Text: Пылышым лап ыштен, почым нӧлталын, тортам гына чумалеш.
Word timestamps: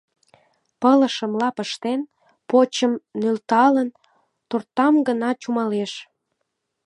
Пылышым 0.81 1.31
лап 1.39 1.57
ыштен, 1.65 2.01
почым 2.49 2.91
нӧлталын, 3.21 3.89
тортам 4.49 4.95
гына 5.07 5.29
чумалеш. 5.41 5.93